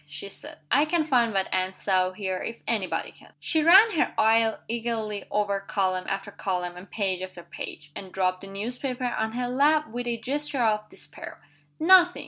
[0.07, 0.57] she said.
[0.71, 4.55] "I can find what Anne saw here if any body can!" She ran her eye
[4.67, 9.47] eagerly over column after column and page after page and dropped the newspaper on her
[9.47, 11.39] lap with a gesture of despair.
[11.79, 12.19] "Nothing!"